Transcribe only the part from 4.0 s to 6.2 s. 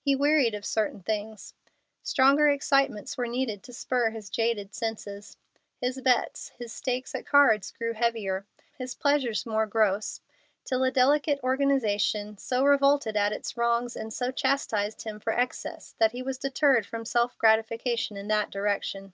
his jaded senses. His